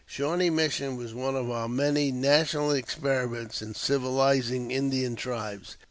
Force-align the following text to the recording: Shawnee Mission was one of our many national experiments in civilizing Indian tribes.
Shawnee 0.07 0.49
Mission 0.49 0.97
was 0.97 1.13
one 1.13 1.35
of 1.35 1.51
our 1.51 1.69
many 1.69 2.11
national 2.11 2.71
experiments 2.71 3.61
in 3.61 3.75
civilizing 3.75 4.71
Indian 4.71 5.15
tribes. 5.15 5.77